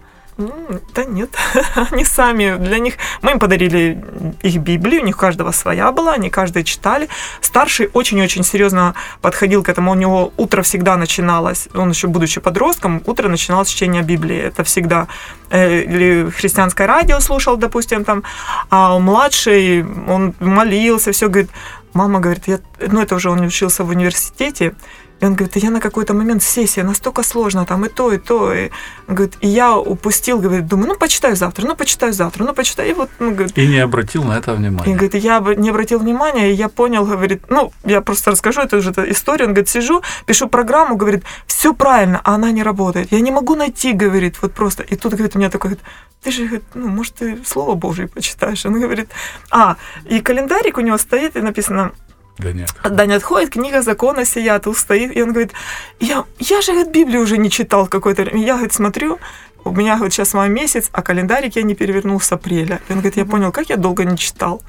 [0.95, 1.29] Да нет,
[1.91, 4.03] они сами, для них, мы им подарили
[4.43, 7.07] их Библию, у них у каждого своя была, они каждый читали.
[7.41, 13.01] Старший очень-очень серьезно подходил к этому, у него утро всегда начиналось, он еще будучи подростком,
[13.05, 15.07] утро начиналось с чтения Библии, это всегда
[15.51, 18.23] или христианское радио слушал, допустим, там,
[18.69, 21.49] а младший, он молился, все, говорит,
[21.93, 24.73] мама говорит, я, ну это уже он учился в университете,
[25.21, 28.53] И он говорит, я на какой-то момент сессия, настолько сложно, там и то, и то.
[28.53, 28.69] И,
[29.07, 32.89] он говорит, и я упустил, говорит, думаю, ну, почитаю завтра, ну, почитаю завтра, ну, почитаю.
[32.89, 34.91] И вот, ну, говорит, И не обратил на это внимания.
[34.91, 38.81] и говорит, я не обратил внимания, и я понял, говорит, ну, я просто расскажу эту
[38.81, 39.47] же историю.
[39.47, 43.11] Он говорит, сижу, пишу программу, говорит, все правильно, а она не работает.
[43.11, 44.83] Я не могу найти, говорит, вот просто.
[44.83, 45.85] И тут, говорит, у меня такой, говорит,
[46.21, 48.65] ты же, говорит, ну, может, ты Слово Божие почитаешь.
[48.65, 49.09] Он говорит,
[49.49, 49.77] а,
[50.09, 51.91] и календарик у него стоит, и написано,
[52.37, 52.69] Да нет.
[52.83, 55.15] да не отходит, книга закона сия, тут стоит.
[55.15, 55.53] И он говорит,
[55.99, 58.43] я, я же, говорит, Библию уже не читал какое-то время.
[58.43, 59.19] Я, говорит, смотрю,
[59.63, 62.81] у меня, говорит, сейчас мой месяц, а календарик я не перевернул с апреля.
[62.89, 64.61] И он говорит, я понял, как я долго не читал.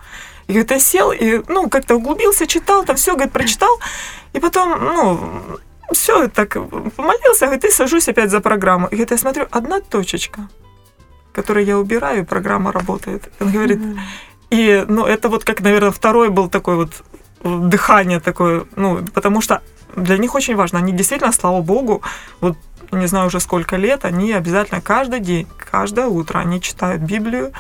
[0.47, 3.81] И говорит, я сел и, ну, как-то углубился, читал, там все, говорит, прочитал.
[4.33, 5.21] И потом, ну,
[5.93, 6.53] все, так
[6.97, 8.87] помолился, говорит, и сажусь опять за программу.
[8.87, 10.49] И говорит, я смотрю, одна точечка,
[11.33, 13.31] которую я убираю, и программа работает.
[13.41, 13.81] Он говорит,
[14.51, 17.03] и, ну, это вот как, наверное, второй был такой вот
[17.44, 19.62] дыхание такое, ну, потому что
[19.96, 20.80] для них очень важно.
[20.80, 22.02] Они действительно, слава богу,
[22.40, 22.58] вот
[22.92, 27.52] не знаю уже сколько лет, они обязательно каждый день, каждое утро они читают Библию,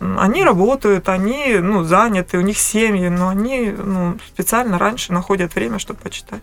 [0.00, 5.54] М, они работают, они ну, заняты, у них семьи, но они ну, специально раньше находят
[5.54, 6.40] время, чтобы почитать.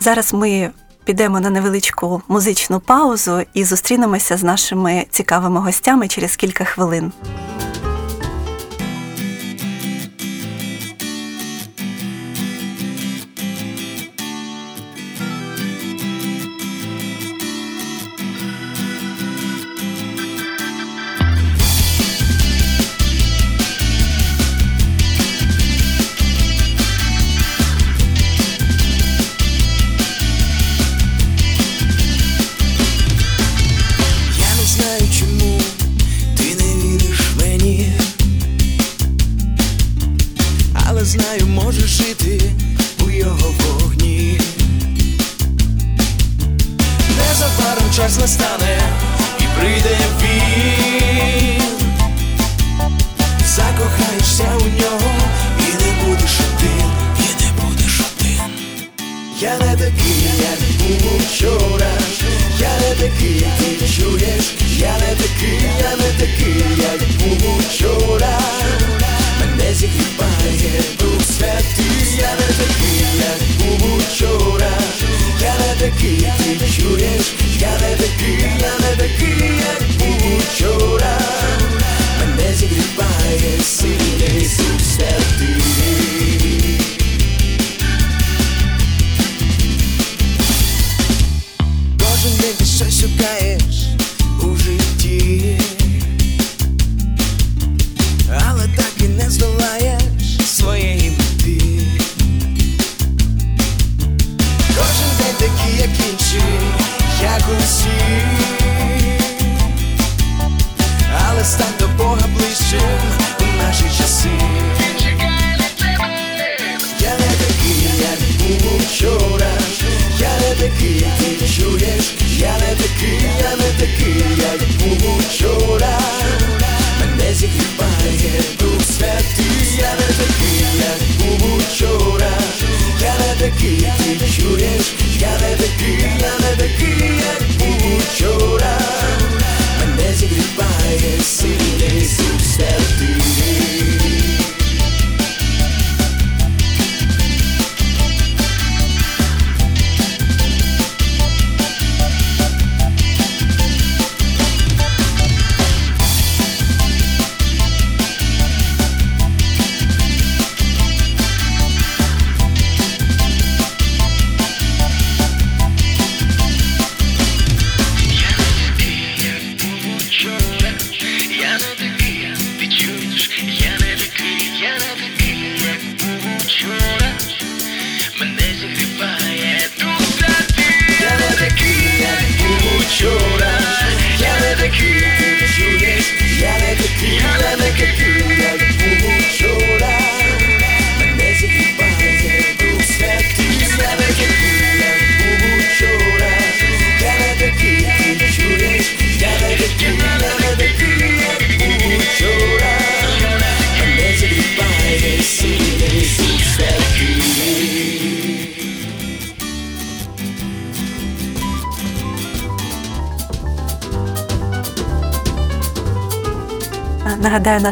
[0.00, 0.70] Зараз ми
[1.04, 7.12] підемо на невеличку музичну паузу і зустрінемося з нашими цікавими гостями через кілька хвилин.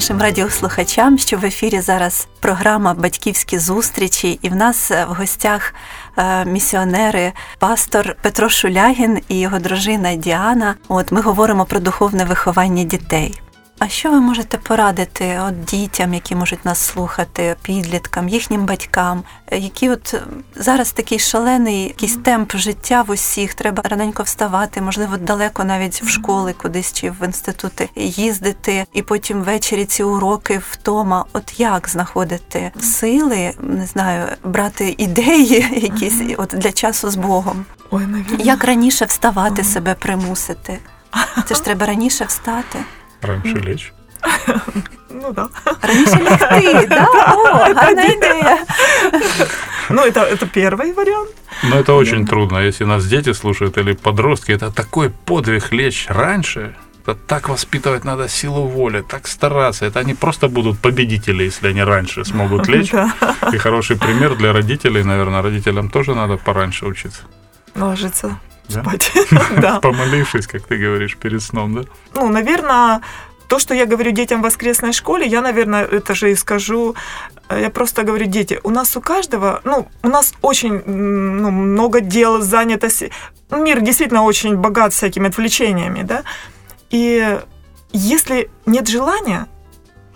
[0.03, 5.73] Нашим радіослухачам, що в ефірі зараз програма Батьківські зустрічі, і в нас в гостях
[6.17, 10.75] е, місіонери, пастор Петро Шулягін і його дружина Діана.
[10.87, 13.41] От ми говоримо про духовне виховання дітей.
[13.83, 19.89] А що ви можете порадити от дітям, які можуть нас слухати, підліткам, їхнім батькам, які
[19.89, 20.21] от
[20.55, 26.09] зараз такий шалений якийсь темп життя в усіх, треба раненько вставати, можливо, далеко навіть в
[26.09, 31.25] школи кудись чи в інститути їздити, і потім ввечері ці уроки втома.
[31.33, 37.65] От як знаходити сили, не знаю, брати ідеї якісь от для часу з Богом?
[37.91, 38.45] Ой, наверное.
[38.45, 40.79] Як раніше вставати себе примусити?
[41.45, 42.79] Це ж треба раніше встати.
[43.23, 43.93] Раньше лечь.
[45.23, 45.47] Ну да.
[45.81, 47.07] Раніше лягти, да?
[47.33, 48.57] О, гарна ідея.
[49.89, 51.29] Ну, это, это первый вариант.
[51.63, 54.51] Но это очень трудно, если нас дети слушают или подростки.
[54.51, 56.75] Это такой подвиг лечь раньше.
[57.05, 59.85] Это так воспитывать надо силу воли, так стараться.
[59.85, 62.91] Это они просто будут победители, если они раньше смогут лечь.
[62.91, 63.49] Да.
[63.53, 67.21] И хороший пример для родителей, наверное, родителям тоже надо пораньше учиться.
[67.75, 68.35] Ложиться?
[68.69, 69.11] Спать.
[69.61, 69.79] Да.
[69.79, 71.81] Помолившись, как ты говоришь, перед сном, да?
[72.15, 73.01] Ну, наверное,
[73.47, 76.95] то, что я говорю детям в воскресной школе, я, наверное, это же и скажу.
[77.49, 81.99] Э, Я просто говорю, дети, у нас у каждого, ну, у нас очень ну, много
[82.01, 83.11] дел, занятости.
[83.51, 86.23] Мир действительно очень богат всякими отвлечениями, да.
[86.89, 87.39] И
[87.91, 89.47] если нет желания,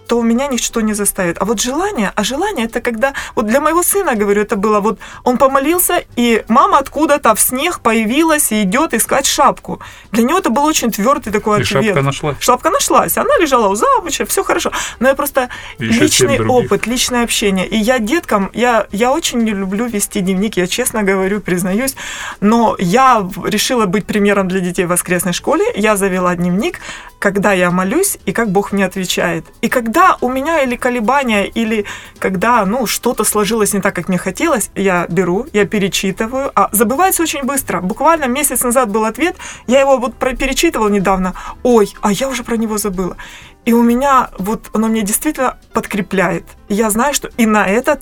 [0.08, 1.38] то меня ничто не заставит.
[1.41, 5.00] А вот желание, а желание это когда, вот для моего сына, говорю, это было, вот
[5.24, 9.80] он помолился, и мама откуда-то в снег появилась и идет искать шапку.
[10.12, 11.84] Для него это был очень твердый такой И ответ.
[11.84, 12.38] шапка нашлась.
[12.39, 14.72] Шапка нашлась, она лежала у завуча, все хорошо.
[15.00, 17.67] Но я просто Еще личный опыт, личное общение.
[17.67, 21.96] И я деткам, я, я очень не люблю вести дневник, я честно говорю, признаюсь.
[22.39, 25.65] Но я решила быть примером для детей в воскресной школе.
[25.76, 26.80] Я завела дневник,
[27.19, 29.45] когда я молюсь и как Бог мне отвечает.
[29.62, 31.86] И когда у меня или колебания, или
[32.19, 36.51] когда, ну, что-то сложилось не так, как мне хотелось, я беру, я перечитываю.
[36.56, 37.82] А забывается очень быстро.
[37.82, 41.34] Буквально месяц назад был ответ, я его вот перечитывала недавно.
[41.63, 43.17] Ой, а я уже про него забыла.
[43.65, 46.45] И у меня, вот оно мне действительно подкрепляет.
[46.69, 48.01] Я знаю, что и на этот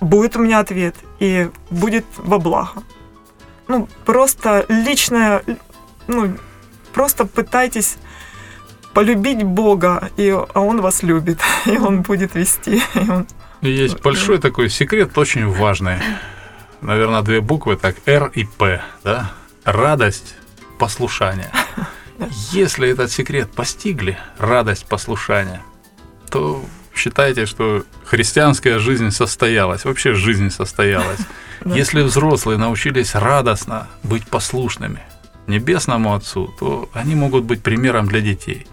[0.00, 2.82] будет у меня ответ, и будет во благо.
[3.68, 5.42] Ну, просто личное,
[6.06, 6.34] ну,
[6.92, 7.96] просто пытайтесь
[8.94, 12.82] полюбить Бога, и, а Он вас любит, и Он будет вести.
[12.94, 13.26] И он...
[13.60, 15.98] Есть большой такой секрет, очень важный.
[16.80, 19.32] Наверное, две буквы, так, Р и П, да?
[19.64, 20.36] Радость,
[20.78, 21.50] послушание.
[22.52, 25.62] Если этот секрет постигли, радость, послушание,
[26.30, 26.62] то
[26.94, 31.20] считайте, что христианская жизнь состоялась, вообще жизнь состоялась.
[31.64, 35.00] Если взрослые научились радостно быть послушными
[35.46, 38.66] Небесному Отцу, то они могут быть примером для детей.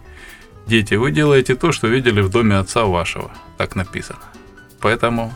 [0.72, 4.20] Дети, вы делаете то, что видели в доме Отца вашего, так написано.
[4.80, 5.34] Поэтому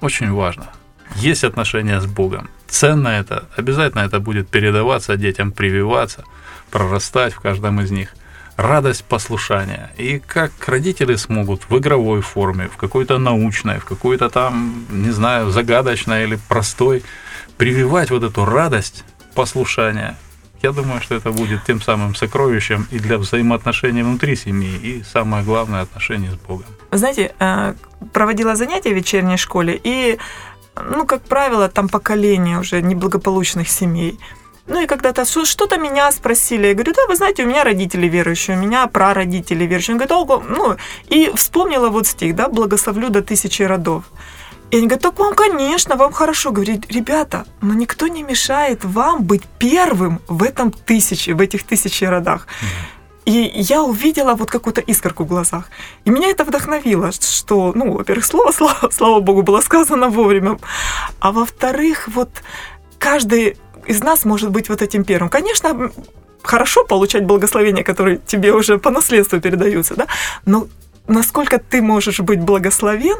[0.00, 0.66] очень важно.
[1.14, 2.50] Есть отношения с Богом.
[2.66, 3.44] Ценно это.
[3.56, 6.24] Обязательно это будет передаваться детям, прививаться,
[6.72, 8.08] прорастать в каждом из них.
[8.56, 9.92] Радость послушания.
[9.98, 15.50] И как родители смогут в игровой форме, в какой-то научной, в какой-то там, не знаю,
[15.50, 17.04] загадочной или простой,
[17.56, 19.04] прививать вот эту радость
[19.36, 20.16] послушания.
[20.62, 25.44] Я думаю, что это будет тем самым сокровищем и для взаимоотношений внутри семьи, и самое
[25.44, 26.66] главное отношений с Богом.
[26.92, 27.74] Знаете, э,
[28.12, 30.18] проводила занятия в вечерней школе, и,
[30.90, 34.18] ну, как правило, там поколение уже неблагополучных семей.
[34.68, 38.08] Ну и когда-то что- что-то меня спросили, я говорю, да, вы знаете, у меня родители
[38.08, 39.94] верующие, у меня прародители верующие.
[39.96, 40.76] Он говорит, ну,
[41.14, 44.02] и вспомнила вот стих, да, благословлю до тысячи родов.
[44.70, 46.50] И они говорят, так вам, конечно, вам хорошо.
[46.50, 52.04] Говорит, ребята, но никто не мешает вам быть первым в этом тысяче, в этих тысячи
[52.04, 52.46] родах.
[53.24, 55.68] И я увидела вот какую-то искорку в глазах.
[56.04, 60.58] И меня это вдохновило, что, ну, во-первых, слово, слава, слава богу, было сказано вовремя.
[61.20, 62.30] А во-вторых, вот
[62.98, 65.28] каждый из нас может быть вот этим первым.
[65.28, 65.90] Конечно,
[66.42, 70.06] хорошо получать благословения, которые тебе уже по наследству передаются, да,
[70.44, 70.68] но
[71.08, 73.18] насколько ты можешь быть благословен,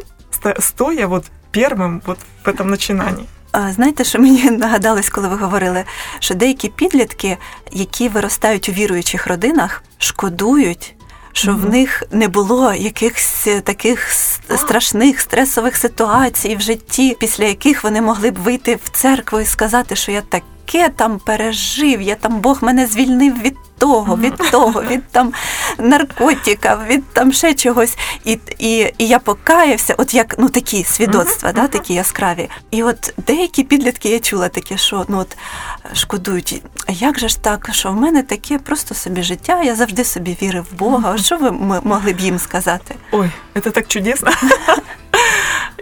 [0.59, 1.25] стоя вот
[1.57, 3.27] первым вот в этом начинании.
[3.71, 5.85] Знаєте, що мені нагадалось, коли ви говорили,
[6.19, 7.37] що деякі підлітки,
[7.73, 10.95] які виростають у віруючих родинах, шкодують,
[11.33, 14.13] що в них не було якихось таких
[14.57, 19.97] страшних стресових ситуацій в житті, після яких вони могли б вийти в церкву і сказати,
[19.97, 25.05] що я таке там пережив, я там Бог мене звільнив від того, від того, від
[25.09, 25.33] там
[25.79, 27.97] наркотика, від там ще чогось.
[28.25, 32.51] І і, і я покаявся, от як ну такі свідоцтва, да, такі яскраві.
[32.71, 35.37] І от деякі підлітки я чула таке, що ну от
[35.97, 40.05] шкодують, а як же ж так, що в мене таке просто собі життя, я завжди
[40.05, 41.19] собі вірив в Бога.
[41.19, 41.51] Що ви
[41.85, 42.95] могли б їм сказати?
[43.13, 43.31] Ой,
[43.65, 44.31] це так чудесно.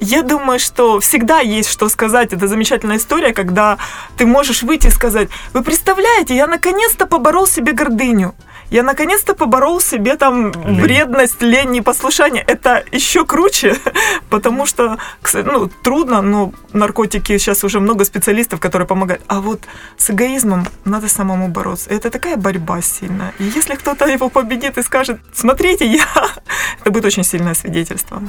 [0.00, 2.32] Я думаю, что всегда есть что сказать.
[2.32, 3.78] Это замечательная история, когда
[4.16, 8.34] ты можешь выйти и сказать, вы представляете, я наконец-то поборол себе гордыню
[8.70, 10.80] я наконец-то поборол себе там лень.
[10.80, 12.44] вредность, лень, непослушание.
[12.46, 13.76] Это еще круче,
[14.30, 14.98] потому что
[15.32, 19.22] ну, трудно, но наркотики сейчас уже много специалистов, которые помогают.
[19.28, 19.62] А вот
[19.96, 21.90] с эгоизмом надо самому бороться.
[21.90, 23.32] Это такая борьба сильная.
[23.38, 26.06] И если кто-то его победит и скажет, смотрите, я...
[26.80, 28.22] Это будет очень сильное свидетельство.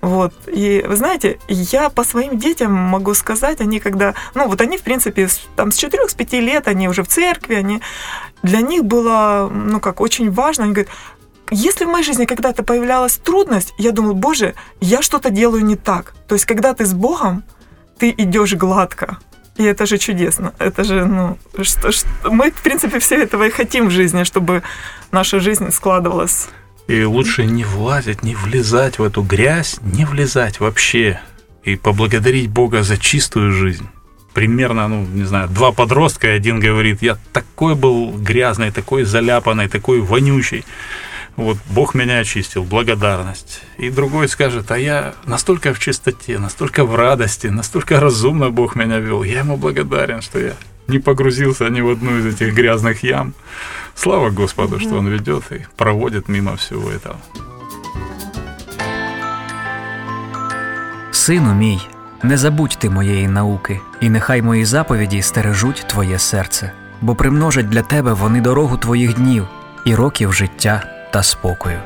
[0.00, 0.32] Вот.
[0.46, 4.14] И вы знаете, я по своим детям могу сказать, они когда...
[4.34, 7.80] Ну, вот они, в принципе, там с 4-5 лет, они уже в церкви, они
[8.42, 10.64] для них было, ну как, очень важно.
[10.64, 10.92] Они говорят,
[11.50, 16.14] если в моей жизни когда-то появлялась трудность, я думал, боже, я что-то делаю не так.
[16.26, 17.44] То есть, когда ты с Богом,
[17.98, 19.18] ты идешь гладко.
[19.56, 20.54] И это же чудесно.
[20.58, 24.62] Это же, ну, что, что, мы, в принципе, все этого и хотим в жизни, чтобы
[25.10, 26.48] наша жизнь складывалась.
[26.88, 31.20] И лучше не влазить, не влезать в эту грязь, не влезать вообще.
[31.64, 33.88] И поблагодарить Бога за чистую жизнь
[34.34, 39.68] примерно, ну, не знаю, два подростка, и один говорит, я такой был грязный, такой заляпанный,
[39.68, 40.64] такой вонючий.
[41.36, 43.62] Вот Бог меня очистил, благодарность.
[43.78, 48.98] И другой скажет, а я настолько в чистоте, настолько в радости, настолько разумно Бог меня
[48.98, 49.22] вел.
[49.24, 50.52] Я ему благодарен, что я
[50.88, 53.34] не погрузился ни в одну из этих грязных ям.
[53.94, 57.16] Слава Господу, что Он ведет и проводит мимо всего этого.
[61.12, 61.80] Сыну мій,
[62.24, 67.82] Не забудь ти моєї науки, і нехай мої заповіді стережуть твоє серце, бо примножать для
[67.82, 69.48] тебе вони дорогу твоїх днів
[69.84, 71.78] і років життя та спокою.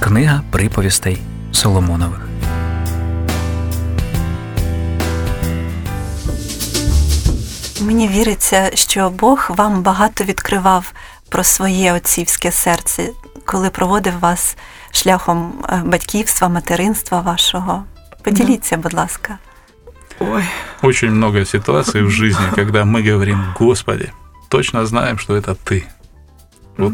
[0.00, 2.28] Книга приповістей Соломонових.
[7.80, 10.92] Мені віриться, що Бог вам багато відкривав
[11.28, 13.08] про своє отцівське серце,
[13.44, 14.56] коли проводив вас
[14.90, 17.84] шляхом е, батьківства, материнства вашого.
[18.24, 19.38] Поделиться, будь ласка.
[20.20, 20.44] Ой.
[20.82, 24.12] Очень много ситуаций в жизни, когда мы говорим, Господи,
[24.48, 25.86] точно знаем, что это Ты.
[26.76, 26.92] Вот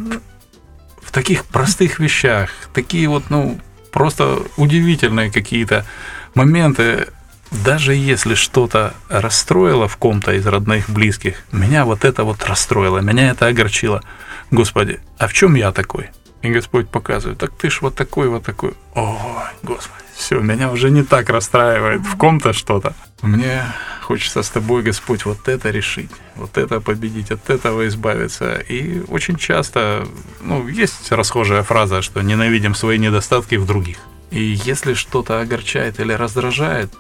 [1.02, 3.58] в таких простых вещах, такие вот, ну,
[3.92, 5.86] просто удивительные какие-то
[6.34, 7.08] моменты,
[7.50, 13.30] даже если что-то расстроило в ком-то из родных, близких, меня вот это вот расстроило, меня
[13.30, 14.02] это огорчило.
[14.50, 16.10] Господи, а в чем я такой?
[16.42, 18.74] И Господь показывает, так ты ж вот такой, вот такой.
[18.94, 22.94] Ой, Господи все, меня уже не так расстраивает в ком-то что-то.
[23.22, 23.62] Мне
[24.02, 28.56] хочется с тобой, Господь, вот это решить, вот это победить, от этого избавиться.
[28.68, 30.06] И очень часто,
[30.40, 33.98] ну, есть расхожая фраза, что ненавидим свои недостатки в других.
[34.30, 36.92] И если что-то огорчает или раздражает,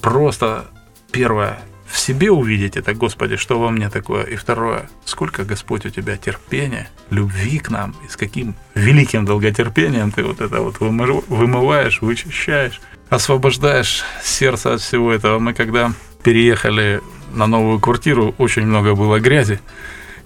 [0.00, 0.66] просто
[1.10, 1.58] первое,
[1.90, 4.24] в себе увидеть это, Господи, что во мне такое.
[4.24, 10.12] И второе, сколько, Господь, у тебя терпения, любви к нам, и с каким великим долготерпением
[10.12, 15.38] ты вот это вот вымываешь, вычищаешь, освобождаешь сердце от всего этого.
[15.38, 17.00] Мы когда переехали
[17.32, 19.60] на новую квартиру, очень много было грязи,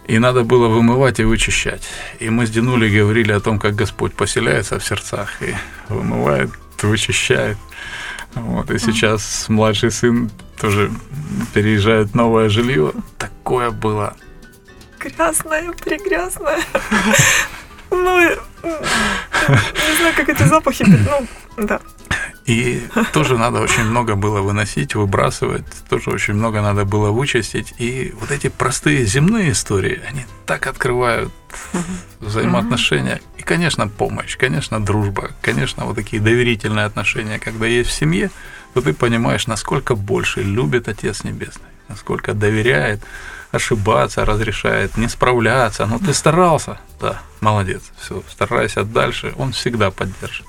[0.06, 1.88] и надо было вымывать и вычищать.
[2.18, 5.54] И мы с Динулей говорили о том, как Господь поселяется в сердцах и
[5.88, 6.50] вымывает,
[6.82, 7.56] вычищает.
[8.34, 10.30] Вот, и сейчас младший сын
[10.62, 10.92] тоже
[11.52, 12.92] переезжает новое жилье.
[13.18, 14.14] Такое было.
[15.00, 16.60] Грязное, пригрязное.
[17.90, 21.26] Ну, не знаю, как эти запахи, ну,
[21.58, 21.80] да.
[22.46, 22.80] И
[23.12, 27.74] тоже надо очень много было выносить, выбрасывать, тоже очень много надо было вычистить.
[27.78, 31.32] И вот эти простые земные истории, они так открывают
[32.20, 33.20] взаимоотношения.
[33.36, 38.30] И, конечно, помощь, конечно, дружба, конечно, вот такие доверительные отношения, когда есть в семье,
[38.75, 43.01] то ты понимаешь, насколько больше любит Отец Небесный, насколько доверяет,
[43.51, 45.87] ошибаться разрешает, не справляться.
[45.87, 50.47] Но ты старался, да, молодец, все, старайся дальше, он всегда поддержит.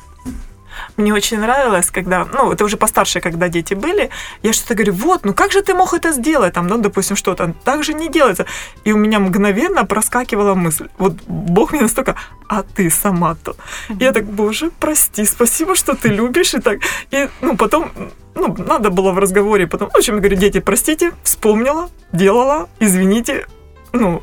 [0.97, 4.09] Мне очень нравилось, когда, ну, это уже постарше, когда дети были,
[4.43, 7.53] я что-то говорю, вот, ну как же ты мог это сделать, там, ну, допустим, что-то,
[7.63, 8.45] так же не делается.
[8.85, 12.15] И у меня мгновенно проскакивала мысль, вот Бог мне настолько,
[12.47, 13.55] а ты сама-то.
[13.99, 16.79] Я так, боже, прости, спасибо, что ты любишь, и так.
[17.11, 17.91] И, ну, потом,
[18.35, 23.45] ну, надо было в разговоре потом, в общем, я говорю, дети, простите, вспомнила, делала, извините,
[23.93, 24.21] ну,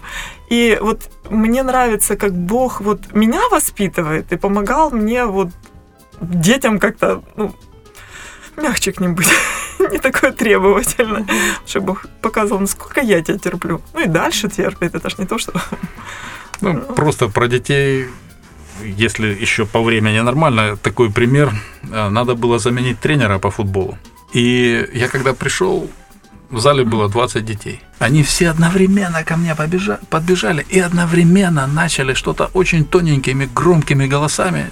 [0.51, 5.49] и вот мне нравится, как Бог вот меня воспитывает и помогал мне вот
[6.21, 7.55] детям как-то, ну,
[8.57, 9.29] мягче к ним быть.
[9.93, 11.27] не такое требовательное,
[11.67, 13.81] чтобы Бог показывал, насколько я тебя терплю.
[13.95, 15.53] Ну и дальше терпит, это ж не то, что...
[16.61, 18.07] Ну, просто про детей,
[18.99, 21.53] если еще по времени нормально, такой пример,
[21.91, 23.97] э, надо было заменить тренера по футболу.
[24.35, 25.91] И я когда пришел,
[26.51, 27.81] в зале было 20 детей.
[27.99, 34.71] Они все одновременно ко мне побежали, подбежали и одновременно начали что-то очень тоненькими, громкими голосами.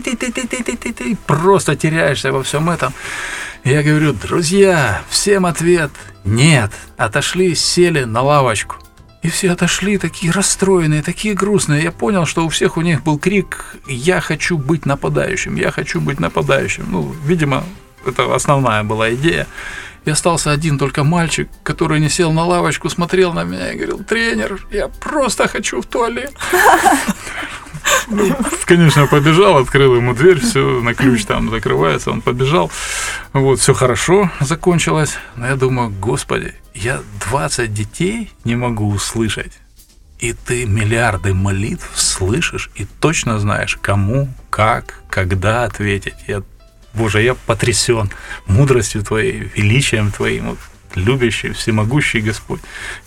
[0.00, 2.94] Ты-ты-ты-ты-ты-ты-ты, просто теряешься во всем этом.
[3.62, 5.90] Я говорю, друзья, всем ответ
[6.24, 6.70] нет.
[6.96, 8.76] Отошли, сели на лавочку.
[9.22, 11.82] И все отошли такие расстроенные, такие грустные.
[11.82, 15.54] Я понял, что у всех у них был крик «Я хочу быть нападающим!
[15.56, 17.62] Я хочу быть нападающим!» Ну, видимо,
[18.04, 19.46] это основная была идея.
[20.04, 24.02] И остался один только мальчик, который не сел на лавочку, смотрел на меня и говорил,
[24.02, 26.34] тренер, я просто хочу в туалет.
[28.08, 32.70] Ну, конечно, побежал, открыл ему дверь, все на ключ там закрывается, он побежал.
[33.32, 35.18] Вот, все хорошо закончилось.
[35.36, 39.52] Но я думаю, господи, я 20 детей не могу услышать.
[40.18, 46.14] И ты миллиарды молитв слышишь и точно знаешь, кому, как, когда ответить.
[46.28, 46.42] Я,
[46.94, 48.10] Боже, я потрясен
[48.46, 50.50] мудростью Твоей, величием Твоим.
[50.50, 50.58] Вот
[50.96, 52.60] любящий, всемогущий Господь.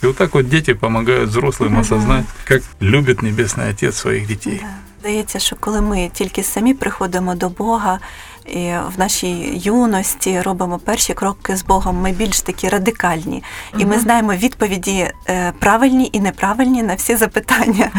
[0.04, 4.62] И вот так вот дети помогают взрослым осознать, как любит Небесний Отець своїх дітей.
[5.00, 8.00] Здається, що коли ми тільки самі приходимо до Бога
[8.46, 13.44] і в нашій юності робимо перші кроки з Богом, ми більш такі радикальні,
[13.78, 17.92] і ми знаємо відповіді е, правильні і неправильні на всі запитання.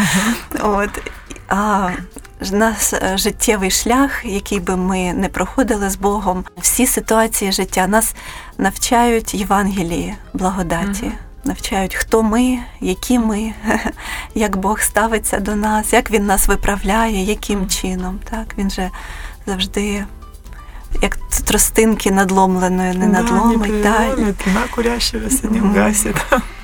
[0.61, 0.91] От.
[1.49, 1.91] А
[2.53, 8.15] наш е, життєвий шлях, який би ми не проходили з Богом, всі ситуації життя нас
[8.59, 11.13] навчають Євангелії, благодаті.
[11.45, 13.53] Навчають, хто ми, які ми,
[14.35, 18.21] як Бог ставиться до нас, як Він нас виправляє, яким чином.
[18.31, 18.91] Так Він же
[19.47, 20.05] завжди,
[21.03, 24.23] як тростинки надломленої, не надломить, да, да,
[25.49, 26.17] не вгасит.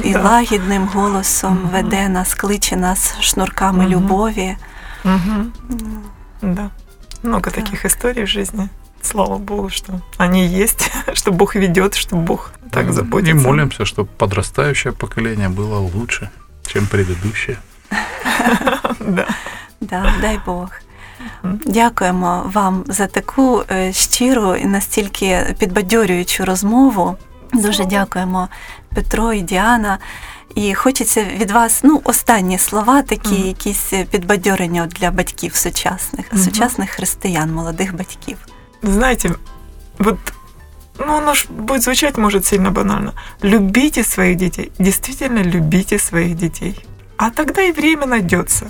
[0.05, 0.23] і Да.
[0.23, 4.57] лагідним голосом веде нас, кличе нас шнурками любові.
[5.04, 5.54] Мгм.
[6.42, 6.70] Да.
[7.24, 8.70] Много таких историй в жизни.
[9.02, 13.48] Слава Богу, что они есть, что Бог ведет, что Бог так И заботится.
[13.48, 16.30] молимся, чтобы подрастающее поколение было лучше,
[16.68, 17.58] чем предыдущее.
[19.00, 19.28] Да.
[19.82, 20.70] Да, дай Бог.
[21.66, 27.18] Дякуємо вам за таку е, щиру і настільки підбадьорюючу розмову.
[27.54, 28.48] Дуже дякуємо
[28.96, 29.98] Петро і Діана.
[30.56, 33.48] І хочеться від вас ну, останні слова, такі Мгм.
[33.48, 36.44] якісь підбадьорення от для батьків сучасних, Мгм.
[36.44, 38.38] сучасних християн, молодих батьків.
[38.84, 39.32] Знаете,
[40.00, 40.18] вот
[41.00, 43.14] ну, оно ж будет звучать, может, сильно банально.
[43.44, 44.72] Любите своих детей.
[44.80, 46.86] Действительно любите своих детей.
[47.18, 48.66] А тогда и время найдется.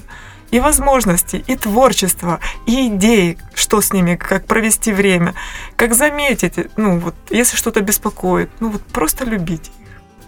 [0.53, 5.34] И возможности, и творчество, и идеи, что с ними, как провести время,
[5.76, 9.80] как заметить, ну вот, если что-то беспокоит, ну вот просто любите их.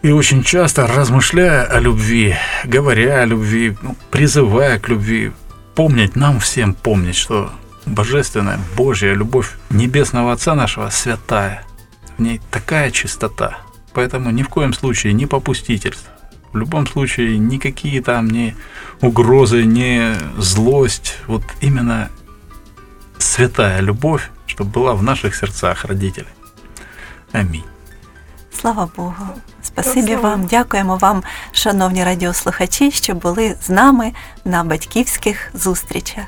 [0.05, 5.33] И очень часто, размышляя о любви, говоря о любви, ну, призывая к любви,
[5.75, 7.51] помнить, нам всем помнить, что
[7.87, 11.65] божественная, Божья любовь Небесного Отца нашего святая.
[12.19, 13.57] В ней такая чистота.
[13.95, 16.13] Поэтому ни в коем случае не попустительство.
[16.53, 18.55] В любом случае никакие там ни
[19.01, 21.17] угрозы, ни злость.
[21.27, 22.11] Вот именно
[23.17, 26.29] святая любовь, чтобы была в наших сердцах родителей.
[27.33, 27.65] Аминь.
[28.65, 29.15] Слава Богу.
[29.63, 34.13] Спасибі вам, дякуємо вам, шановні радіослухачі, що були з нами
[34.45, 36.25] на батьківських зустрічах.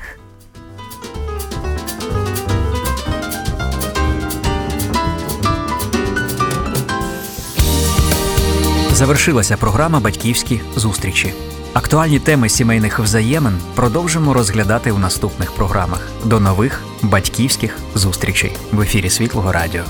[8.91, 11.33] Завершилася програма Батьківські зустрічі.
[11.73, 16.09] Актуальні теми сімейних взаємин продовжимо розглядати у наступних програмах.
[16.25, 19.83] До нових батьківських зустрічей в ефірі Світлого Радіо.